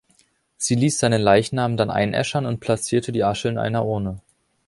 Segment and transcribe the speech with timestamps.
[0.57, 4.19] Sie ließ seinen Leichnam dann einäschern und platzierte die Asche in einer Urne.